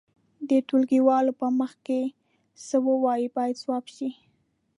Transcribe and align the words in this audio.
د 0.49 0.51
ټولګيوالو 0.67 1.31
په 1.39 1.47
مخ 1.59 1.71
کې 1.85 2.01
څه 2.65 2.75
ووایئ 2.85 3.27
باید 3.35 3.55
ځواب 3.63 3.85
شي. 3.95 4.09